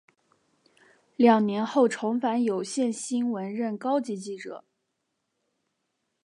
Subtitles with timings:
[1.15, 4.63] 两年后重返有线新闻任高级记者。